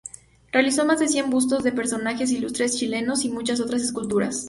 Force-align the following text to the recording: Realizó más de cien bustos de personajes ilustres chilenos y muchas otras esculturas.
Realizó 0.51 0.83
más 0.83 0.97
de 0.97 1.07
cien 1.07 1.29
bustos 1.29 1.63
de 1.63 1.71
personajes 1.71 2.31
ilustres 2.31 2.75
chilenos 2.75 3.23
y 3.23 3.29
muchas 3.29 3.59
otras 3.59 3.83
esculturas. 3.83 4.39